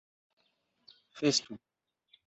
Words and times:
festu 1.21 1.61